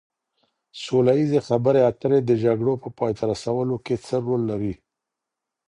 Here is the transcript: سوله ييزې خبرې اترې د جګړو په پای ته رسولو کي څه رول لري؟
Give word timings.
سوله 0.83 1.11
ييزې 1.19 1.39
خبرې 1.47 1.81
اترې 1.89 2.19
د 2.23 2.31
جګړو 2.43 2.73
په 2.83 2.89
پای 2.97 3.11
ته 3.17 3.23
رسولو 3.31 3.75
کي 3.85 3.95
څه 4.05 4.15
رول 4.25 4.41
لري؟ 4.51 4.73